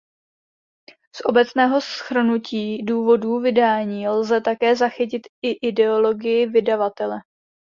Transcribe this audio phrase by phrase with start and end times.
[1.15, 7.17] Z obecného shrnutí důvodů vydání lze také zachytit i ideologii vydavatele.